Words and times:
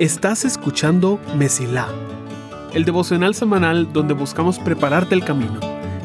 Estás 0.00 0.46
escuchando 0.46 1.20
Mesilá, 1.36 1.86
el 2.72 2.86
devocional 2.86 3.34
semanal 3.34 3.92
donde 3.92 4.14
buscamos 4.14 4.58
prepararte 4.58 5.14
el 5.14 5.22
camino 5.22 5.60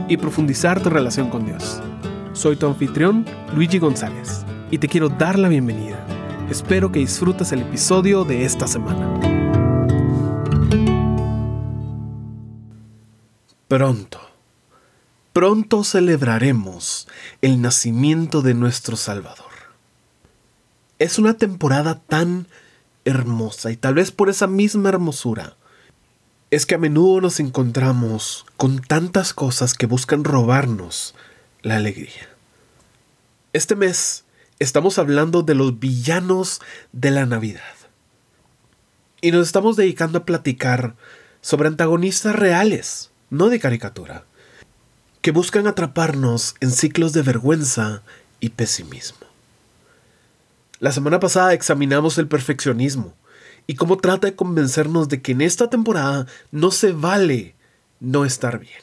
y 0.10 0.18
profundizar 0.18 0.84
tu 0.84 0.90
relación 0.90 1.30
con 1.30 1.46
Dios. 1.46 1.82
Soy 2.34 2.58
tu 2.58 2.68
anfitrión, 2.68 3.26
Luigi 3.56 3.80
González, 3.80 4.46
y 4.70 4.80
te 4.80 4.90
quiero 4.90 5.08
dar 5.08 5.40
la 5.40 5.48
bienvenida. 5.48 6.06
Espero 6.50 6.92
que 6.92 7.00
disfrutes 7.00 7.54
el 7.54 7.62
episodio 7.62 8.26
de 8.26 8.44
esta 8.44 8.68
semana. 8.68 9.18
Pronto, 13.70 14.20
pronto 15.32 15.86
celebraremos 15.86 17.08
el 17.42 17.62
nacimiento 17.62 18.42
de 18.42 18.54
nuestro 18.56 18.98
Salvador. 18.98 19.55
Es 20.98 21.20
una 21.20 21.34
temporada 21.34 22.00
tan 22.08 22.48
hermosa 23.04 23.70
y 23.70 23.76
tal 23.76 23.96
vez 23.96 24.12
por 24.12 24.30
esa 24.30 24.48
misma 24.48 24.90
hermosura 24.90 25.58
es 26.52 26.66
que 26.66 26.76
a 26.76 26.78
menudo 26.78 27.20
nos 27.20 27.42
encontramos 27.42 28.46
con 28.56 28.80
tantas 28.80 29.34
cosas 29.34 29.74
que 29.74 29.88
buscan 29.88 30.24
robarnos 30.24 31.14
la 31.64 31.76
alegría. 31.76 32.30
Este 33.52 33.76
mes 33.76 34.24
estamos 34.60 34.98
hablando 34.98 35.42
de 35.42 35.56
los 35.56 35.80
villanos 35.80 36.62
de 36.94 37.12
la 37.12 37.26
Navidad. 37.26 37.62
Y 39.20 39.32
nos 39.32 39.48
estamos 39.48 39.76
dedicando 39.76 40.20
a 40.20 40.26
platicar 40.26 40.96
sobre 41.42 41.68
antagonistas 41.68 42.38
reales, 42.38 43.12
no 43.30 43.50
de 43.50 43.60
caricatura, 43.60 44.24
que 45.22 45.32
buscan 45.32 45.68
atraparnos 45.68 46.56
en 46.62 46.72
ciclos 46.72 47.12
de 47.12 47.22
vergüenza 47.22 48.02
y 48.40 48.50
pesimismo. 48.50 49.35
La 50.80 50.92
semana 50.92 51.20
pasada 51.20 51.54
examinamos 51.54 52.18
el 52.18 52.28
perfeccionismo 52.28 53.14
y 53.68 53.76
cómo 53.76 53.98
trata 53.98 54.28
de 54.28 54.36
convencernos 54.36 55.08
de 55.08 55.22
que 55.22 55.32
en 55.32 55.42
esta 55.42 55.70
temporada 55.70 56.28
no 56.52 56.72
se 56.72 56.92
vale 56.92 57.56
no 58.00 58.26
estar 58.26 58.60
bien. 58.60 58.82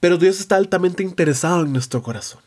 Pero 0.00 0.18
Dios 0.18 0.40
está 0.40 0.56
altamente 0.56 1.02
interesado 1.02 1.62
en 1.64 1.72
nuestro 1.72 2.02
corazón 2.02 2.42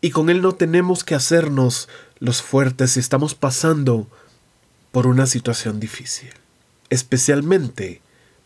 y 0.00 0.10
con 0.10 0.30
Él 0.30 0.40
no 0.40 0.52
tenemos 0.52 1.04
que 1.04 1.14
hacernos 1.14 1.88
los 2.18 2.42
fuertes 2.42 2.92
si 2.92 3.00
estamos 3.00 3.34
pasando 3.34 4.08
por 4.92 5.06
una 5.06 5.26
situación 5.26 5.78
difícil, 5.78 6.30
especialmente 6.88 8.00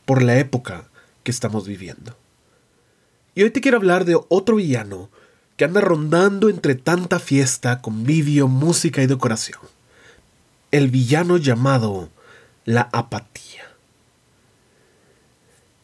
por 0.04 0.22
la 0.22 0.38
época 0.38 0.88
que 1.22 1.30
estamos 1.30 1.66
viviendo. 1.66 2.16
Y 3.34 3.44
hoy 3.44 3.50
te 3.50 3.60
quiero 3.60 3.76
hablar 3.76 4.04
de 4.04 4.18
otro 4.28 4.56
villano 4.56 5.10
que 5.60 5.66
anda 5.66 5.82
rondando 5.82 6.48
entre 6.48 6.74
tanta 6.74 7.18
fiesta, 7.18 7.82
convivio, 7.82 8.48
música 8.48 9.02
y 9.02 9.06
decoración. 9.06 9.60
El 10.70 10.88
villano 10.88 11.36
llamado 11.36 12.08
la 12.64 12.88
apatía. 12.94 13.64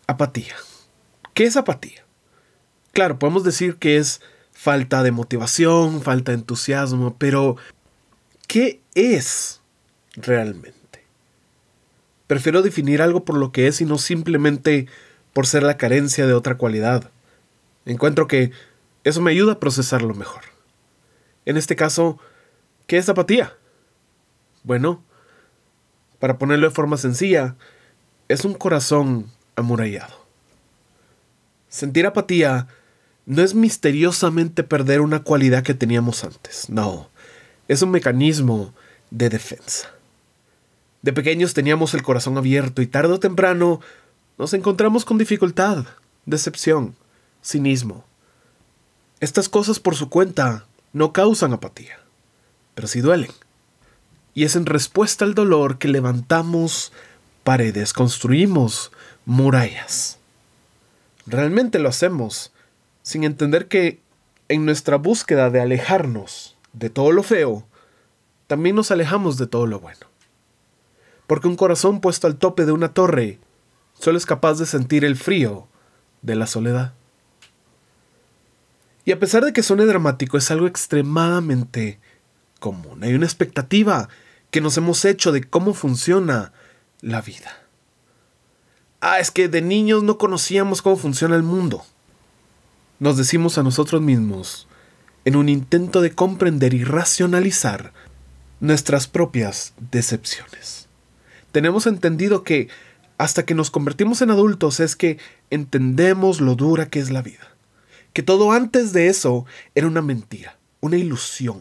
Apatía. 0.07 0.55
¿Qué 1.35 1.45
es 1.45 1.59
apatía? 1.59 2.07
Claro, 2.95 3.19
podemos 3.19 3.45
decir 3.45 3.77
que 3.77 3.99
es 3.99 4.23
falta 4.51 5.03
de 5.03 5.13
motivación, 5.13 6.01
falta 6.01 6.33
de 6.33 6.39
entusiasmo, 6.39 7.15
pero 7.19 7.57
¿qué 8.49 8.81
es 8.95 9.61
realmente? 10.15 11.05
Prefiero 12.27 12.63
definir 12.63 13.03
algo 13.03 13.27
por 13.27 13.37
lo 13.37 13.53
que 13.53 13.67
es 13.67 13.83
y 13.83 13.85
no 13.85 13.99
simplemente 13.99 14.87
por 15.35 15.47
ser 15.47 15.63
la 15.63 15.77
carencia 15.77 16.27
de 16.27 16.33
otra 16.33 16.57
cualidad. 16.57 17.11
Encuentro 17.85 18.27
que 18.27 18.53
eso 19.07 19.21
me 19.21 19.31
ayuda 19.31 19.53
a 19.53 19.61
procesarlo 19.61 20.15
mejor. 20.15 20.43
En 21.45 21.57
este 21.57 21.77
caso, 21.77 22.19
¿qué 22.89 22.97
es 22.99 23.09
apatía? 23.09 23.55
Bueno, 24.65 25.01
para 26.19 26.39
ponerlo 26.39 26.69
de 26.69 26.75
forma 26.75 26.97
sencilla, 26.97 27.55
es 28.27 28.45
un 28.45 28.55
corazón 28.55 29.31
amurallado. 29.55 30.27
Sentir 31.69 32.05
apatía 32.05 32.67
no 33.27 33.43
es 33.43 33.55
misteriosamente 33.55 34.65
perder 34.65 35.01
una 35.01 35.23
cualidad 35.23 35.63
que 35.63 35.75
teníamos 35.75 36.25
antes, 36.25 36.69
no, 36.69 37.09
es 37.69 37.83
un 37.83 37.93
mecanismo 37.93 38.75
de 39.13 39.29
defensa. 39.29 39.89
De 41.03 41.13
pequeños 41.13 41.55
teníamos 41.55 41.95
el 41.95 42.03
corazón 42.03 42.39
abierto 42.39 42.83
y 42.83 42.89
tarde 42.89 43.15
o 43.15 43.21
temprano 43.21 43.81
nos 44.37 44.53
encontramos 44.53 45.05
con 45.05 45.17
dificultad, 45.17 45.85
decepción, 46.25 46.97
cinismo, 47.41 48.05
estas 49.21 49.49
cosas 49.49 49.81
por 49.81 49.97
su 49.97 50.09
cuenta 50.09 50.67
no 50.93 51.13
causan 51.13 51.53
apatía, 51.53 51.99
pero 52.75 52.89
sí 52.89 53.01
duelen. 53.01 53.31
Y 54.35 54.45
es 54.45 54.57
en 54.57 54.67
respuesta 54.67 55.25
al 55.25 55.35
dolor 55.35 55.79
que 55.79 55.89
levantamos 55.89 56.93
paredes, 57.45 57.93
construimos 57.93 58.93
murallas. 59.25 60.19
Realmente 61.27 61.79
lo 61.79 61.89
hacemos 61.89 62.53
sin 63.03 63.25
entender 63.25 63.69
que 63.69 64.01
en 64.49 64.65
nuestra 64.65 64.97
búsqueda 64.97 65.51
de 65.51 65.61
alejarnos 65.61 66.57
de 66.73 66.91
todo 66.91 67.13
lo 67.13 67.23
feo, 67.23 67.65
también 68.47 68.77
nos 68.77 68.91
alejamos 68.91 69.39
de 69.39 69.47
todo 69.47 69.67
lo 69.67 69.81
bueno. 69.81 70.07
Porque 71.27 71.49
un 71.49 71.57
corazón 71.57 72.01
puesto 72.01 72.27
al 72.27 72.37
tope 72.37 72.65
de 72.65 72.73
una 72.73 72.93
torre 72.93 73.39
solo 73.99 74.19
es 74.19 74.27
capaz 74.27 74.59
de 74.59 74.67
sentir 74.67 75.05
el 75.05 75.17
frío 75.17 75.67
de 76.23 76.37
la 76.37 76.47
soledad. 76.47 76.93
Y 79.07 79.13
a 79.13 79.21
pesar 79.21 79.45
de 79.45 79.53
que 79.53 79.63
suene 79.63 79.87
dramático, 79.87 80.37
es 80.37 80.51
algo 80.51 80.67
extremadamente 80.67 82.01
común. 82.59 83.05
Hay 83.05 83.15
una 83.15 83.25
expectativa 83.25 84.09
que 84.51 84.61
nos 84.61 84.77
hemos 84.77 85.05
hecho 85.05 85.31
de 85.31 85.45
cómo 85.45 85.75
funciona 85.75 86.53
la 87.03 87.23
vida. 87.23 87.63
Ah, 89.01 89.21
es 89.21 89.31
que 89.31 89.49
de 89.49 89.63
niños 89.63 90.03
no 90.03 90.19
conocíamos 90.19 90.83
cómo 90.83 90.97
funciona 90.97 91.37
el 91.37 91.45
mundo. 91.45 91.85
Nos 92.99 93.17
decimos 93.17 93.59
a 93.59 93.63
nosotros 93.63 94.03
mismos, 94.03 94.67
en 95.25 95.37
un 95.37 95.49
intento 95.49 96.01
de 96.01 96.11
comprender 96.11 96.75
y 96.75 96.83
racionalizar 96.83 97.93
nuestras 98.59 99.07
propias 99.07 99.73
decepciones. 99.93 100.89
Tenemos 101.53 101.87
entendido 101.87 102.43
que 102.43 102.69
hasta 103.19 103.45
que 103.45 103.55
nos 103.55 103.71
convertimos 103.71 104.21
en 104.21 104.33
adultos 104.33 104.81
es 104.81 104.97
que 104.97 105.19
entendemos 105.51 106.41
lo 106.41 106.57
dura 106.57 106.87
que 106.87 106.99
es 106.99 107.11
la 107.11 107.23
vida 107.23 107.56
que 108.17 108.23
todo 108.23 108.51
antes 108.51 108.95
de 108.95 109.09
eso 109.09 109.45
era 109.75 109.87
una 109.87 110.01
mentira, 110.01 110.57
una 110.81 110.97
ilusión. 110.97 111.61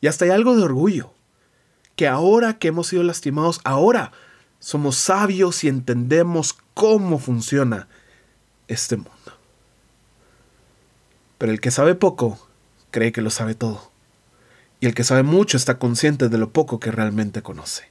Y 0.00 0.06
hasta 0.06 0.24
hay 0.24 0.30
algo 0.30 0.54
de 0.54 0.62
orgullo, 0.62 1.12
que 1.96 2.06
ahora 2.06 2.60
que 2.60 2.68
hemos 2.68 2.86
sido 2.86 3.02
lastimados, 3.02 3.60
ahora 3.64 4.12
somos 4.60 4.94
sabios 4.94 5.64
y 5.64 5.68
entendemos 5.68 6.56
cómo 6.74 7.18
funciona 7.18 7.88
este 8.68 8.94
mundo. 8.94 9.10
Pero 11.38 11.50
el 11.50 11.60
que 11.60 11.72
sabe 11.72 11.96
poco 11.96 12.38
cree 12.92 13.10
que 13.10 13.20
lo 13.20 13.30
sabe 13.30 13.56
todo. 13.56 13.90
Y 14.78 14.86
el 14.86 14.94
que 14.94 15.02
sabe 15.02 15.24
mucho 15.24 15.56
está 15.56 15.80
consciente 15.80 16.28
de 16.28 16.38
lo 16.38 16.50
poco 16.50 16.78
que 16.78 16.92
realmente 16.92 17.42
conoce. 17.42 17.88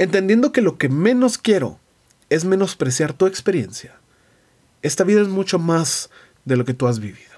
Entendiendo 0.00 0.50
que 0.50 0.62
lo 0.62 0.78
que 0.78 0.88
menos 0.88 1.38
quiero 1.38 1.78
es 2.28 2.44
menospreciar 2.44 3.12
tu 3.12 3.26
experiencia. 3.26 4.00
Esta 4.82 5.04
vida 5.04 5.22
es 5.22 5.28
mucho 5.28 5.60
más 5.60 6.10
de 6.46 6.56
lo 6.56 6.64
que 6.64 6.72
tú 6.72 6.86
has 6.86 6.98
vivido. 6.98 7.36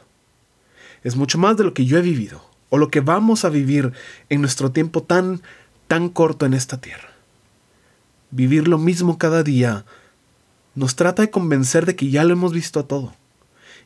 Es 1.02 1.16
mucho 1.16 1.38
más 1.38 1.56
de 1.56 1.64
lo 1.64 1.74
que 1.74 1.84
yo 1.84 1.98
he 1.98 2.02
vivido 2.02 2.48
o 2.70 2.78
lo 2.78 2.90
que 2.90 3.00
vamos 3.00 3.44
a 3.44 3.48
vivir 3.48 3.92
en 4.28 4.40
nuestro 4.40 4.70
tiempo 4.70 5.02
tan, 5.02 5.42
tan 5.88 6.08
corto 6.08 6.46
en 6.46 6.54
esta 6.54 6.80
tierra. 6.80 7.08
Vivir 8.30 8.68
lo 8.68 8.78
mismo 8.78 9.18
cada 9.18 9.42
día 9.42 9.84
nos 10.74 10.94
trata 10.94 11.22
de 11.22 11.30
convencer 11.30 11.86
de 11.86 11.96
que 11.96 12.10
ya 12.10 12.22
lo 12.24 12.34
hemos 12.34 12.52
visto 12.52 12.78
a 12.78 12.86
todo 12.86 13.14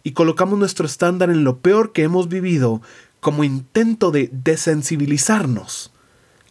y 0.02 0.12
colocamos 0.12 0.58
nuestro 0.58 0.84
estándar 0.84 1.30
en 1.30 1.44
lo 1.44 1.58
peor 1.58 1.92
que 1.92 2.02
hemos 2.02 2.28
vivido 2.28 2.82
como 3.20 3.44
intento 3.44 4.10
de 4.10 4.28
desensibilizarnos 4.32 5.92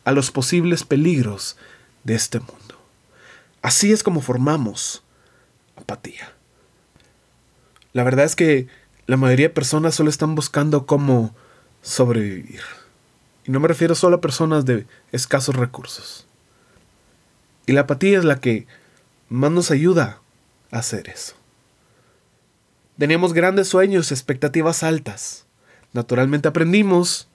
a 0.06 0.14
los 0.14 0.32
posibles 0.32 0.84
peligros 0.84 1.58
de 2.06 2.16
este 2.16 2.40
mundo. 2.40 2.79
Así 3.62 3.91
es 3.91 4.03
como 4.03 4.22
formamos 4.22 5.03
apatía. 5.76 6.34
La 7.93 8.03
verdad 8.03 8.26
es 8.26 8.35
que 8.35 8.67
la 9.08 9.17
mayoría 9.17 9.47
de 9.47 9.53
personas 9.53 9.96
solo 9.96 10.09
están 10.09 10.35
buscando 10.35 10.85
cómo 10.85 11.35
sobrevivir. 11.82 12.61
Y 13.46 13.52
no 13.52 13.59
me 13.59 13.67
refiero 13.67 13.96
solo 13.96 14.17
a 14.17 14.22
personas 14.22 14.66
de 14.66 14.85
escasos 15.11 15.55
recursos. 15.55 16.28
Y 17.66 17.73
la 17.73 17.82
apatía 17.82 18.20
es 18.20 18.26
la 18.26 18.40
que 18.40 18.67
más 19.29 19.52
nos 19.52 19.72
ayuda 19.72 20.20
a 20.72 20.79
hacer 20.79 21.09
eso. 21.09 21.35
Teníamos 22.97 23.34
grandes 23.34 23.67
sueños, 23.67 24.11
expectativas 24.11 24.84
altas. 24.84 25.46
Naturalmente 25.94 26.47
aprendimos 26.47 27.28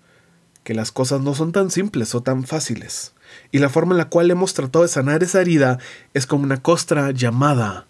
que 0.62 0.74
las 0.74 0.92
cosas 0.92 1.20
no 1.20 1.34
son 1.34 1.52
tan 1.52 1.70
simples 1.70 2.14
o 2.14 2.22
tan 2.22 2.44
fáciles. 2.44 3.12
Y 3.52 3.58
la 3.58 3.68
forma 3.68 3.94
en 3.94 3.98
la 3.98 4.08
cual 4.08 4.30
hemos 4.30 4.54
tratado 4.54 4.82
de 4.82 4.88
sanar 4.88 5.22
esa 5.22 5.40
herida 5.40 5.78
es 6.14 6.26
como 6.26 6.44
una 6.44 6.62
costra 6.62 7.10
llamada 7.10 7.86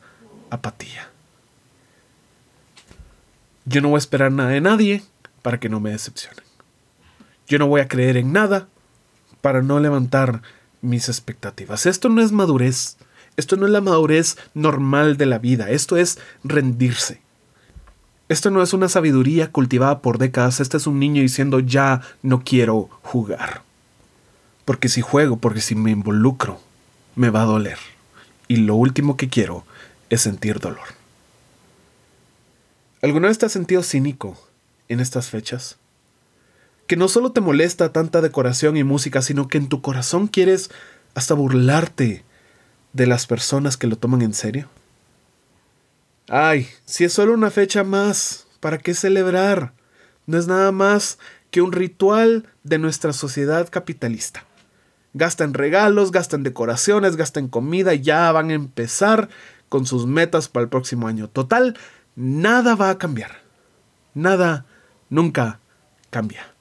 apatía. 0.51 1.11
Yo 3.67 3.81
no 3.81 3.89
voy 3.89 3.97
a 3.97 3.99
esperar 3.99 4.33
nada 4.33 4.51
de 4.51 4.61
nadie 4.61 5.03
para 5.43 5.59
que 5.61 5.69
no 5.69 5.81
me 5.81 5.91
decepcionen. 5.91 6.45
Yo 7.49 7.59
no 7.59 7.67
voy 7.67 7.81
a 7.81 7.89
creer 7.89 8.17
en 8.17 8.33
nada 8.33 8.69
para 9.41 9.61
no 9.61 9.81
levantar 9.81 10.43
mis 10.83 11.09
expectativas. 11.09 11.85
Esto 11.87 12.09
no 12.09 12.23
es 12.23 12.33
madurez. 12.33 12.97
Esto 13.37 13.57
no 13.57 13.67
es 13.67 13.73
la 13.73 13.81
madurez 13.81 14.37
normal 14.55 15.17
de 15.17 15.27
la 15.27 15.39
vida. 15.39 15.71
Esto 15.71 15.97
es 15.97 16.19
rendirse. 16.43 17.21
Esto 18.29 18.51
no 18.51 18.63
es 18.63 18.73
una 18.73 18.89
sabiduría 18.89 19.51
cultivada 19.53 20.01
por 20.01 20.19
décadas. 20.19 20.61
Este 20.61 20.77
es 20.77 20.87
un 20.87 20.99
niño 20.99 21.23
diciendo 21.23 21.61
ya 21.61 22.03
no 22.23 22.43
quiero 22.43 22.89
jugar. 23.03 23.63
Porque 24.65 24.89
si 24.89 25.01
juego, 25.01 25.37
porque 25.39 25.61
si 25.61 25.75
me 25.75 25.91
involucro, 25.91 26.61
me 27.15 27.31
va 27.31 27.43
a 27.43 27.47
doler. 27.47 27.79
Y 28.49 28.57
lo 28.57 28.77
último 28.77 29.17
que 29.17 29.29
quiero 29.29 29.65
es 30.09 30.23
sentir 30.23 30.61
dolor. 30.61 30.96
¿Alguna 33.07 33.29
vez 33.29 33.39
te 33.39 33.47
has 33.47 33.53
sentido 33.53 33.85
cínico 33.85 34.37
en 34.89 34.99
estas 34.99 35.31
fechas? 35.31 35.79
Que 36.89 36.97
no 36.97 37.07
solo 37.07 37.31
te 37.31 37.41
molesta 37.41 37.93
tanta 37.93 38.21
decoración 38.21 38.77
y 38.77 38.83
música, 38.83 39.23
sino 39.23 39.47
que 39.47 39.59
en 39.59 39.69
tu 39.69 39.81
corazón 39.81 40.27
quieres 40.27 40.73
hasta 41.15 41.35
burlarte 41.35 42.25
de 42.95 43.07
las 43.07 43.29
personas 43.29 43.77
que 43.77 43.87
lo 43.87 43.95
toman 43.95 44.23
en 44.23 44.35
serio. 44.35 44.69
Ay, 46.29 46.67
si 46.85 47.05
es 47.05 47.13
solo 47.13 47.33
una 47.33 47.53
fecha 47.53 47.85
más, 47.85 48.49
¿para 48.59 48.79
qué 48.79 48.93
celebrar? 48.93 49.73
No 50.27 50.37
es 50.37 50.49
nada 50.49 50.73
más 50.73 51.21
que 51.53 51.63
un 51.63 51.71
ritual 51.71 52.49
de 52.65 52.79
nuestra 52.79 53.13
sociedad 53.13 53.69
capitalista. 53.71 54.45
Gastan 55.15 55.55
regalos, 55.55 56.11
gastan 56.11 56.43
decoraciones, 56.43 57.15
gastan 57.15 57.47
comida 57.47 57.95
y 57.95 58.01
ya 58.01 58.33
van 58.33 58.51
a 58.51 58.55
empezar 58.55 59.29
con 59.69 59.87
sus 59.87 60.07
metas 60.07 60.49
para 60.49 60.65
el 60.65 60.71
próximo 60.71 61.07
año. 61.07 61.29
Total, 61.29 61.77
nada 62.17 62.75
va 62.75 62.91
a 62.91 62.99
cambiar. 62.99 63.43
Nada 64.15 64.65
nunca 65.11 65.61
cambia. 66.11 66.53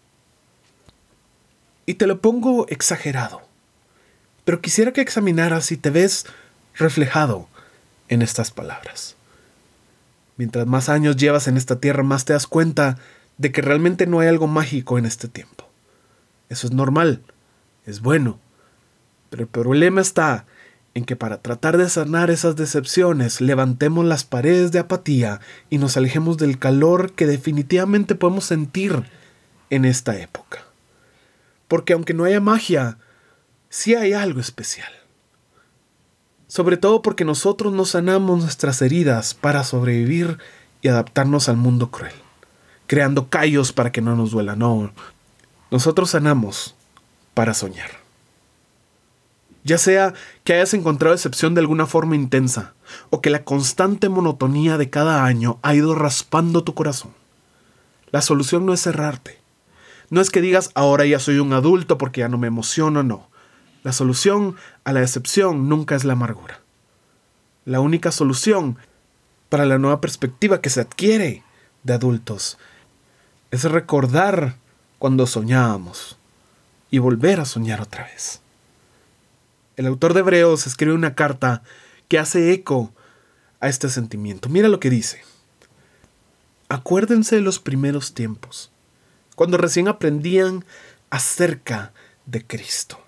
Y 1.85 1.95
te 1.95 2.05
lo 2.05 2.19
pongo 2.19 2.67
exagerado. 2.67 3.41
Pero 4.43 4.61
quisiera 4.61 4.93
que 4.93 5.01
examinaras 5.01 5.65
si 5.65 5.77
te 5.77 5.89
ves 5.89 6.25
reflejado 6.75 7.47
en 8.09 8.21
estas 8.21 8.51
palabras. 8.51 9.15
Mientras 10.37 10.67
más 10.67 10.89
años 10.89 11.15
llevas 11.15 11.47
en 11.47 11.57
esta 11.57 11.79
tierra, 11.79 12.03
más 12.03 12.25
te 12.25 12.33
das 12.33 12.45
cuenta 12.45 12.97
de 13.37 13.51
que 13.51 13.61
realmente 13.61 14.05
no 14.05 14.19
hay 14.19 14.27
algo 14.27 14.47
mágico 14.47 14.97
en 14.97 15.05
este 15.05 15.27
tiempo. 15.27 15.67
Eso 16.49 16.67
es 16.67 16.73
normal, 16.73 17.21
es 17.85 18.01
bueno. 18.01 18.39
Pero 19.29 19.43
el 19.43 19.49
problema 19.49 20.01
está 20.01 20.45
en 20.95 21.03
que 21.03 21.17
para 21.17 21.41
tratar 21.41 21.77
de 21.77 21.89
sanar 21.89 22.31
esas 22.31 22.55
decepciones 22.55 23.41
levantemos 23.41 24.05
las 24.05 24.23
paredes 24.23 24.71
de 24.71 24.79
apatía 24.79 25.41
y 25.69 25.77
nos 25.77 25.97
alejemos 25.97 26.37
del 26.37 26.57
calor 26.57 27.11
que 27.11 27.27
definitivamente 27.27 28.15
podemos 28.15 28.45
sentir 28.45 29.03
en 29.69 29.83
esta 29.83 30.17
época. 30.17 30.63
Porque 31.67 31.93
aunque 31.93 32.13
no 32.13 32.23
haya 32.23 32.39
magia, 32.39 32.97
sí 33.69 33.93
hay 33.93 34.13
algo 34.13 34.39
especial. 34.39 34.91
Sobre 36.47 36.77
todo 36.77 37.01
porque 37.01 37.25
nosotros 37.25 37.73
no 37.73 37.83
sanamos 37.83 38.39
nuestras 38.41 38.81
heridas 38.81 39.33
para 39.33 39.65
sobrevivir 39.65 40.37
y 40.81 40.87
adaptarnos 40.87 41.49
al 41.49 41.57
mundo 41.57 41.91
cruel, 41.91 42.13
creando 42.87 43.29
callos 43.29 43.73
para 43.73 43.91
que 43.91 43.99
no 44.01 44.15
nos 44.15 44.31
duela. 44.31 44.55
No, 44.55 44.93
nosotros 45.71 46.11
sanamos 46.11 46.73
para 47.33 47.53
soñar 47.53 48.04
ya 49.65 49.79
sea 49.79 50.13
que 50.43 50.53
hayas 50.53 50.75
encontrado 50.75 51.15
excepción 51.15 51.55
de 51.55 51.61
alguna 51.61 51.87
forma 51.87 52.15
intensa, 52.15 52.75
o 53.09 53.19
que 53.19 53.31
la 53.31 53.43
constante 53.43 54.09
monotonía 54.09 54.77
de 54.77 54.91
cada 54.91 55.25
año 55.25 55.57
ha 55.63 55.73
ido 55.73 55.95
raspando 55.95 56.63
tu 56.63 56.75
corazón. 56.75 57.11
La 58.11 58.21
solución 58.21 58.65
no 58.65 58.73
es 58.73 58.83
cerrarte. 58.83 59.39
No 60.11 60.21
es 60.21 60.29
que 60.29 60.39
digas 60.39 60.69
ahora 60.75 61.05
ya 61.05 61.17
soy 61.17 61.39
un 61.39 61.51
adulto 61.51 61.97
porque 61.97 62.21
ya 62.21 62.29
no 62.29 62.37
me 62.37 62.45
emociono, 62.45 63.01
no. 63.01 63.27
La 63.81 63.91
solución 63.91 64.55
a 64.83 64.93
la 64.93 64.99
decepción 64.99 65.67
nunca 65.67 65.95
es 65.95 66.05
la 66.05 66.13
amargura. 66.13 66.61
La 67.65 67.79
única 67.79 68.11
solución 68.11 68.77
para 69.49 69.65
la 69.65 69.79
nueva 69.79 69.99
perspectiva 69.99 70.61
que 70.61 70.69
se 70.69 70.81
adquiere 70.81 71.43
de 71.81 71.93
adultos 71.93 72.59
es 73.49 73.63
recordar 73.63 74.57
cuando 74.99 75.25
soñábamos 75.25 76.17
y 76.91 76.99
volver 76.99 77.39
a 77.39 77.45
soñar 77.45 77.81
otra 77.81 78.03
vez. 78.03 78.41
El 79.77 79.87
autor 79.87 80.13
de 80.13 80.21
Hebreos 80.21 80.67
escribe 80.67 80.93
una 80.93 81.15
carta 81.15 81.61
que 82.07 82.17
hace 82.17 82.53
eco 82.53 82.93
a 83.59 83.67
este 83.67 83.89
sentimiento. 83.89 84.47
Mira 84.47 84.69
lo 84.69 84.79
que 84.79 84.89
dice. 84.89 85.21
Acuérdense 86.69 87.35
de 87.35 87.41
los 87.41 87.59
primeros 87.59 88.13
tiempos, 88.13 88.71
cuando 89.35 89.57
recién 89.57 89.87
aprendían 89.87 90.65
acerca 91.09 91.93
de 92.25 92.45
Cristo. 92.45 92.99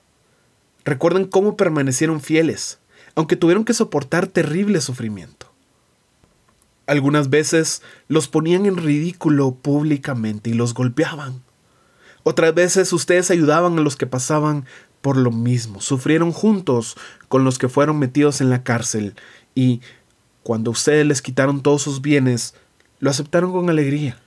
Recuerden 0.84 1.26
cómo 1.26 1.58
permanecieron 1.58 2.22
fieles, 2.22 2.80
aunque 3.16 3.36
tuvieron 3.36 3.66
que 3.66 3.74
soportar 3.74 4.28
terrible 4.28 4.80
sufrimiento. 4.82 5.52
Algunas 6.86 7.30
veces 7.30 7.82
los 8.08 8.28
ponían 8.28 8.66
en 8.66 8.78
ridículo 8.78 9.56
públicamente 9.56 10.50
y 10.50 10.54
los 10.54 10.74
golpeaban. 10.74 11.44
Otras 12.24 12.54
veces 12.54 12.94
ustedes 12.94 13.32
ayudaban 13.32 13.80
a 13.80 13.82
los 13.82 13.96
que 13.96 14.06
pasaban 14.06 14.66
por 15.02 15.18
lo 15.18 15.32
mismo. 15.32 15.82
Sufrieron 15.82 16.32
juntos 16.32 16.96
con 17.28 17.44
los 17.44 17.58
que 17.58 17.70
fueron 17.70 18.00
metidos 18.00 18.42
en 18.42 18.50
la 18.50 18.64
cárcel 18.64 19.16
y 19.56 19.82
cuando 20.44 20.72
ustedes 20.72 21.06
les 21.06 21.22
quitaron 21.22 21.62
todos 21.62 21.82
sus 21.82 22.02
bienes, 22.02 22.54
lo 23.00 23.10
aceptaron 23.10 23.52
con 23.52 23.70
alegría. 23.70 24.20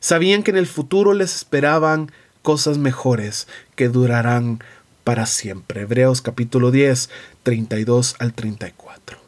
Sabían 0.00 0.42
que 0.42 0.50
en 0.50 0.56
el 0.56 0.66
futuro 0.66 1.14
les 1.14 1.34
esperaban 1.34 2.10
cosas 2.42 2.78
mejores 2.78 3.48
que 3.74 3.88
durarán 3.88 4.62
para 5.04 5.26
siempre. 5.26 5.82
Hebreos 5.82 6.22
capítulo 6.22 6.70
10, 6.70 7.10
32 7.42 8.16
al 8.18 8.34
34. 8.34 9.18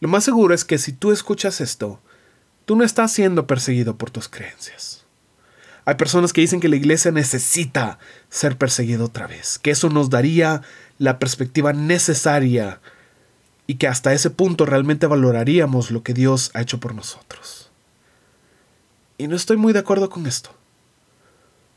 Lo 0.00 0.08
más 0.08 0.24
seguro 0.24 0.54
es 0.54 0.64
que 0.64 0.78
si 0.78 0.92
tú 0.92 1.12
escuchas 1.12 1.60
esto, 1.60 2.00
tú 2.64 2.76
no 2.76 2.84
estás 2.84 3.12
siendo 3.12 3.46
perseguido 3.46 3.96
por 3.96 4.10
tus 4.10 4.28
creencias. 4.28 5.03
Hay 5.86 5.96
personas 5.96 6.32
que 6.32 6.40
dicen 6.40 6.60
que 6.60 6.68
la 6.68 6.76
iglesia 6.76 7.10
necesita 7.10 7.98
ser 8.30 8.56
perseguida 8.56 9.04
otra 9.04 9.26
vez, 9.26 9.58
que 9.58 9.70
eso 9.70 9.90
nos 9.90 10.08
daría 10.08 10.62
la 10.98 11.18
perspectiva 11.18 11.72
necesaria 11.72 12.80
y 13.66 13.74
que 13.74 13.86
hasta 13.86 14.14
ese 14.14 14.30
punto 14.30 14.64
realmente 14.64 15.06
valoraríamos 15.06 15.90
lo 15.90 16.02
que 16.02 16.14
Dios 16.14 16.50
ha 16.54 16.62
hecho 16.62 16.80
por 16.80 16.94
nosotros. 16.94 17.70
Y 19.18 19.28
no 19.28 19.36
estoy 19.36 19.56
muy 19.58 19.72
de 19.72 19.78
acuerdo 19.80 20.08
con 20.08 20.26
esto, 20.26 20.50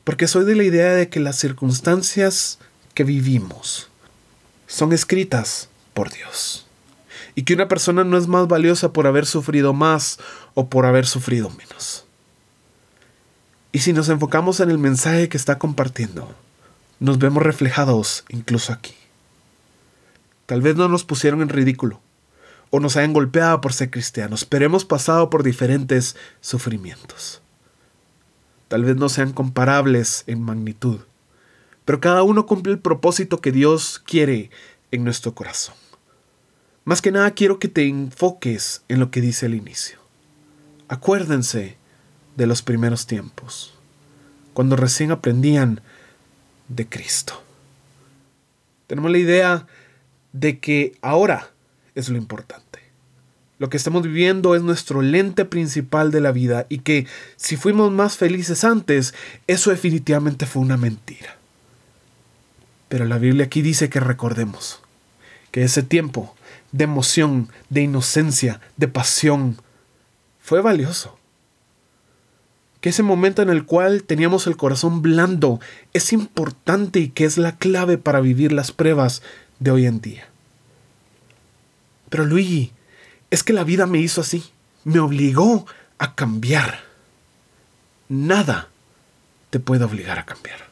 porque 0.03 0.27
soy 0.27 0.45
de 0.45 0.55
la 0.55 0.63
idea 0.63 0.93
de 0.93 1.09
que 1.09 1.19
las 1.19 1.37
circunstancias 1.37 2.59
que 2.93 3.03
vivimos 3.03 3.89
son 4.67 4.93
escritas 4.93 5.69
por 5.93 6.11
Dios, 6.11 6.65
y 7.35 7.43
que 7.43 7.53
una 7.53 7.67
persona 7.67 8.03
no 8.03 8.17
es 8.17 8.27
más 8.27 8.47
valiosa 8.47 8.93
por 8.93 9.05
haber 9.05 9.25
sufrido 9.25 9.73
más 9.73 10.17
o 10.55 10.69
por 10.69 10.85
haber 10.85 11.05
sufrido 11.05 11.49
menos. 11.51 12.06
Y 13.77 13.81
si 13.81 13.93
nos 13.93 14.09
enfocamos 14.09 14.59
en 14.59 14.71
el 14.71 14.79
mensaje 14.79 15.29
que 15.29 15.37
está 15.37 15.59
compartiendo, 15.59 16.33
nos 16.99 17.19
vemos 17.19 17.43
reflejados 17.43 18.25
incluso 18.27 18.73
aquí. 18.73 18.95
Tal 20.47 20.63
vez 20.63 20.75
no 20.75 20.87
nos 20.87 21.03
pusieron 21.03 21.43
en 21.43 21.49
ridículo 21.49 22.01
o 22.71 22.79
nos 22.79 22.97
hayan 22.97 23.13
golpeado 23.13 23.61
por 23.61 23.73
ser 23.73 23.91
cristianos, 23.91 24.45
pero 24.45 24.65
hemos 24.65 24.83
pasado 24.83 25.29
por 25.29 25.43
diferentes 25.43 26.15
sufrimientos. 26.41 27.43
Tal 28.67 28.83
vez 28.83 28.95
no 28.95 29.09
sean 29.09 29.31
comparables 29.31 30.23
en 30.25 30.41
magnitud, 30.41 31.01
pero 31.85 31.99
cada 31.99 32.23
uno 32.23 32.47
cumple 32.47 32.73
el 32.73 32.79
propósito 32.79 33.41
que 33.41 33.51
Dios 33.51 34.01
quiere 34.03 34.49
en 34.89 35.03
nuestro 35.03 35.35
corazón. 35.35 35.75
Más 36.83 37.03
que 37.03 37.11
nada 37.11 37.29
quiero 37.29 37.59
que 37.59 37.67
te 37.67 37.87
enfoques 37.87 38.81
en 38.87 38.99
lo 38.99 39.11
que 39.11 39.21
dice 39.21 39.45
al 39.45 39.53
inicio. 39.53 39.99
Acuérdense 40.87 41.77
de 42.37 42.45
los 42.45 42.61
primeros 42.61 43.07
tiempos, 43.07 43.73
cuando 44.53 44.75
recién 44.75 45.11
aprendían 45.11 45.81
de 46.69 46.87
Cristo. 46.87 47.43
Tenemos 48.85 49.11
la 49.11 49.17
idea 49.17 49.67
de 50.31 50.59
que 50.59 50.95
ahora 51.01 51.49
es 51.95 52.09
lo 52.09 52.17
importante. 52.17 52.79
Lo 53.59 53.69
que 53.69 53.77
estamos 53.77 54.03
viviendo 54.03 54.55
es 54.55 54.61
nuestro 54.61 55.01
lente 55.01 55.43
principal 55.45 56.11
de 56.11 56.21
la 56.21 56.31
vida 56.31 56.67
y 56.69 56.79
que 56.79 57.07
si 57.37 57.57
fuimos 57.57 57.91
más 57.91 58.17
felices 58.17 58.63
antes, 58.63 59.15
eso 59.47 59.71
definitivamente 59.71 60.45
fue 60.45 60.61
una 60.61 60.77
mentira. 60.77 61.37
Pero 62.87 63.05
la 63.05 63.17
Biblia 63.17 63.45
aquí 63.45 63.63
dice 63.63 63.89
que 63.89 63.99
recordemos 63.99 64.79
que 65.49 65.63
ese 65.63 65.81
tiempo 65.81 66.35
de 66.71 66.83
emoción, 66.83 67.49
de 67.69 67.81
inocencia, 67.81 68.61
de 68.77 68.87
pasión, 68.87 69.57
fue 70.39 70.61
valioso 70.61 71.16
ese 72.87 73.03
momento 73.03 73.41
en 73.41 73.49
el 73.49 73.65
cual 73.65 74.03
teníamos 74.03 74.47
el 74.47 74.57
corazón 74.57 75.01
blando 75.01 75.59
es 75.93 76.13
importante 76.13 76.99
y 76.99 77.09
que 77.09 77.25
es 77.25 77.37
la 77.37 77.57
clave 77.57 77.97
para 77.97 78.19
vivir 78.19 78.51
las 78.51 78.71
pruebas 78.71 79.21
de 79.59 79.71
hoy 79.71 79.85
en 79.85 80.01
día. 80.01 80.27
Pero 82.09 82.25
Luigi, 82.25 82.71
es 83.31 83.43
que 83.43 83.53
la 83.53 83.63
vida 83.63 83.85
me 83.85 83.99
hizo 83.99 84.21
así, 84.21 84.43
me 84.83 84.99
obligó 84.99 85.65
a 85.97 86.15
cambiar. 86.15 86.79
Nada 88.09 88.69
te 89.49 89.59
puede 89.59 89.83
obligar 89.83 90.19
a 90.19 90.25
cambiar. 90.25 90.67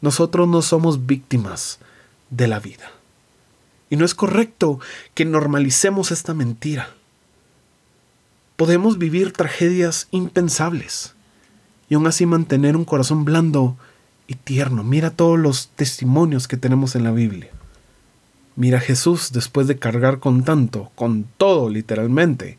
Nosotros 0.00 0.46
no 0.48 0.62
somos 0.62 1.06
víctimas 1.06 1.78
de 2.30 2.46
la 2.46 2.60
vida. 2.60 2.90
Y 3.90 3.96
no 3.96 4.04
es 4.04 4.14
correcto 4.14 4.80
que 5.14 5.24
normalicemos 5.24 6.10
esta 6.10 6.34
mentira. 6.34 6.90
Podemos 8.56 8.98
vivir 8.98 9.32
tragedias 9.32 10.06
impensables 10.12 11.14
y 11.88 11.94
aún 11.94 12.06
así 12.06 12.24
mantener 12.24 12.76
un 12.76 12.84
corazón 12.84 13.24
blando 13.24 13.76
y 14.28 14.34
tierno. 14.34 14.84
Mira 14.84 15.10
todos 15.10 15.38
los 15.38 15.68
testimonios 15.68 16.46
que 16.46 16.56
tenemos 16.56 16.94
en 16.94 17.02
la 17.02 17.10
Biblia. 17.10 17.50
Mira 18.56 18.78
a 18.78 18.80
Jesús 18.80 19.32
después 19.32 19.66
de 19.66 19.78
cargar 19.78 20.20
con 20.20 20.44
tanto, 20.44 20.92
con 20.94 21.26
todo 21.36 21.68
literalmente, 21.68 22.58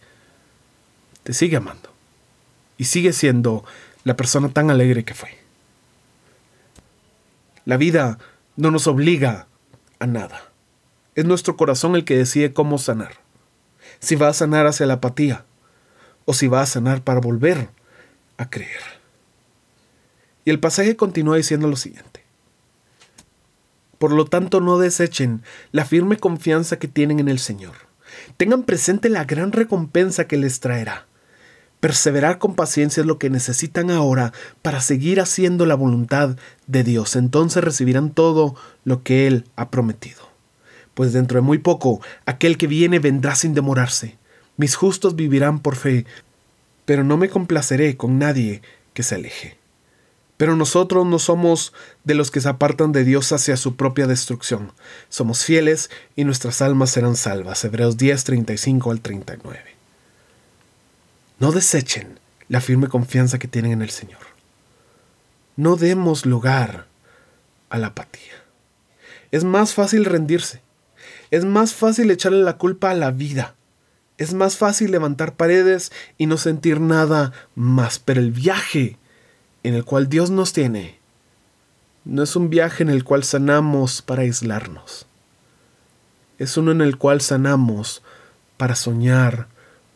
te 1.24 1.34
sigue 1.34 1.56
amando 1.56 1.90
y 2.78 2.84
sigue 2.86 3.14
siendo 3.14 3.64
la 4.04 4.18
persona 4.18 4.50
tan 4.50 4.70
alegre 4.70 5.06
que 5.06 5.14
fue. 5.14 5.38
La 7.64 7.78
vida 7.78 8.20
no 8.58 8.70
nos 8.70 8.88
obliga 8.88 9.48
a 10.00 10.06
nada. 10.06 10.52
Es 11.16 11.24
nuestro 11.24 11.56
corazón 11.56 11.96
el 11.96 12.04
que 12.04 12.18
decide 12.18 12.52
cómo 12.52 12.78
sanar. 12.78 13.14
Si 14.00 14.18
va 14.18 14.28
a 14.28 14.34
sanar 14.34 14.68
hacia 14.68 14.86
la 14.86 14.96
apatía 14.96 15.46
o 16.25 16.34
si 16.34 16.48
va 16.48 16.62
a 16.62 16.65
sanar 16.65 17.03
para 17.03 17.22
volver 17.22 17.70
a 18.38 18.50
creer. 18.50 18.82
Y 20.44 20.50
el 20.50 20.60
pasaje 20.60 20.96
continúa 20.96 21.38
diciendo 21.38 21.67
lo 21.67 21.75
siguiente. 21.75 22.24
Por 23.98 24.12
lo 24.12 24.25
tanto, 24.25 24.62
no 24.62 24.77
desechen 24.77 25.41
la 25.72 25.86
firme 25.86 26.17
confianza 26.17 26.77
que 26.77 26.88
tienen 26.88 27.20
en 27.20 27.29
el 27.29 27.39
Señor. 27.39 27.74
Tengan 28.38 28.63
presente 28.63 29.10
la 29.10 29.25
gran 29.25 29.51
recompensa 29.51 30.27
que 30.27 30.38
les 30.38 30.60
traerá. 30.60 31.08
Perseverar 31.79 32.39
con 32.39 32.55
paciencia 32.55 33.01
es 33.01 33.08
lo 33.08 33.20
que 33.20 33.29
necesitan 33.29 33.91
ahora 33.91 34.34
para 34.62 34.82
seguir 34.82 35.22
haciendo 35.22 35.65
la 35.65 35.75
voluntad 35.75 36.36
de 36.67 36.84
Dios. 36.84 37.15
Entonces 37.15 37.63
recibirán 37.63 38.12
todo 38.12 38.55
lo 38.84 39.03
que 39.03 39.27
Él 39.27 39.46
ha 39.55 39.70
prometido. 39.70 40.29
Pues 40.94 41.13
dentro 41.13 41.38
de 41.38 41.41
muy 41.41 41.58
poco, 41.58 42.01
aquel 42.25 42.58
que 42.58 42.67
viene 42.67 43.00
vendrá 43.00 43.36
sin 43.36 43.53
demorarse. 43.53 44.17
Mis 44.58 44.76
justos 44.76 45.16
vivirán 45.16 45.60
por 45.60 45.76
fe, 45.76 46.06
pero 46.86 47.04
no 47.04 47.18
me 47.18 47.30
complaceré 47.30 47.98
con 47.98 48.20
nadie 48.20 48.62
que 48.94 49.04
se 49.04 49.16
aleje. 49.16 49.58
Pero 50.38 50.56
nosotros 50.56 51.06
no 51.06 51.18
somos 51.20 51.74
de 52.04 52.14
los 52.14 52.30
que 52.30 52.42
se 52.42 52.50
apartan 52.50 52.92
de 52.92 53.06
Dios 53.06 53.32
hacia 53.32 53.56
su 53.56 53.76
propia 53.76 54.06
destrucción. 54.06 54.74
Somos 55.10 55.46
fieles 55.46 55.90
y 56.16 56.26
nuestras 56.26 56.62
almas 56.62 56.90
serán 56.90 57.16
salvas. 57.16 57.64
Hebreos 57.64 57.98
10, 57.98 58.24
35 58.24 58.92
al 58.92 59.00
39. 59.00 59.62
No 61.40 61.52
desechen 61.52 62.20
la 62.50 62.62
firme 62.62 62.88
confianza 62.88 63.40
que 63.40 63.48
tienen 63.48 63.72
en 63.72 63.82
el 63.82 63.90
Señor. 63.90 64.20
No 65.56 65.78
demos 65.78 66.26
lugar 66.26 66.86
a 67.70 67.78
la 67.78 67.88
apatía. 67.88 68.34
Es 69.32 69.44
más 69.44 69.74
fácil 69.74 70.06
rendirse. 70.06 70.62
Es 71.32 71.46
más 71.46 71.74
fácil 71.74 72.12
echarle 72.12 72.44
la 72.44 72.58
culpa 72.58 72.92
a 72.92 72.94
la 72.94 73.12
vida. 73.12 73.56
Es 74.18 74.34
más 74.34 74.58
fácil 74.58 74.92
levantar 74.92 75.36
paredes 75.36 75.92
y 76.18 76.26
no 76.26 76.38
sentir 76.38 76.80
nada 76.80 77.34
más. 77.56 78.00
Pero 78.00 78.22
el 78.22 78.32
viaje 78.32 78.98
en 79.64 79.74
el 79.74 79.84
cual 79.84 80.08
Dios 80.10 80.30
nos 80.30 80.54
tiene 80.54 81.00
no 82.06 82.22
es 82.22 82.36
un 82.36 82.52
viaje 82.52 82.84
en 82.84 82.90
el 82.90 83.04
cual 83.04 83.24
sanamos 83.24 84.02
para 84.04 84.22
aislarnos. 84.22 85.08
Es 86.38 86.56
uno 86.56 86.72
en 86.72 86.82
el 86.82 86.98
cual 86.98 87.20
sanamos 87.20 88.04
para 88.58 88.76
soñar 88.76 89.48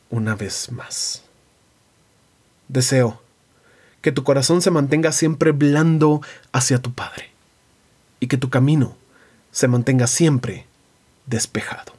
una 0.09 0.35
vez 0.35 0.71
más. 0.71 1.23
Deseo 2.67 3.21
que 4.01 4.11
tu 4.11 4.23
corazón 4.23 4.61
se 4.61 4.71
mantenga 4.71 5.11
siempre 5.11 5.51
blando 5.51 6.21
hacia 6.51 6.81
tu 6.81 6.93
Padre 6.93 7.29
y 8.19 8.27
que 8.27 8.37
tu 8.37 8.49
camino 8.49 8.95
se 9.51 9.67
mantenga 9.67 10.07
siempre 10.07 10.65
despejado. 11.25 11.98